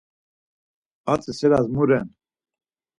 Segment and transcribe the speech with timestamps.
[1.13, 2.07] Atzi siras mu ren?